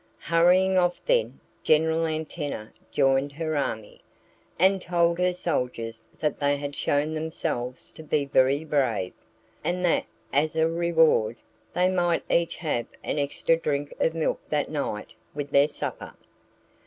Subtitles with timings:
[0.17, 4.01] Hurrying off then, General Antenna joined her army,
[4.57, 9.13] and told her soldiers that they had shown themselves to be very brave,
[9.63, 11.35] and that as a reward
[11.75, 16.13] they might each have an extra drink of milk that night with their supper.